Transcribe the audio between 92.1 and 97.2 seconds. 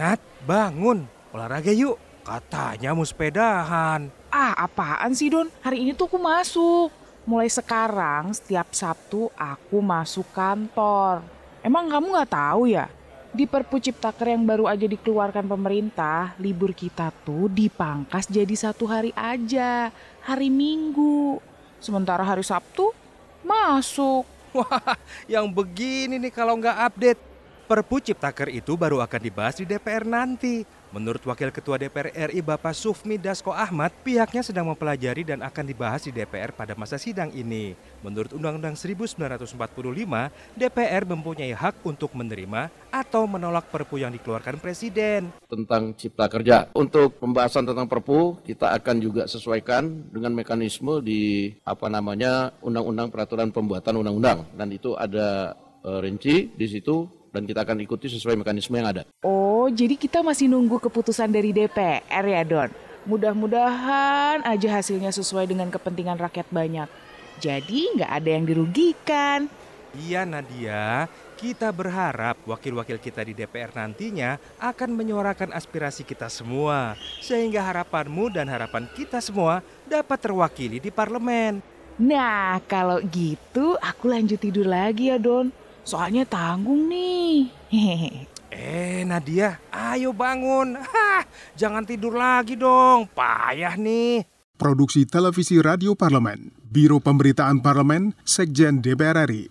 lagi dong, payah nih. Produksi Televisi Radio Parlemen, Biro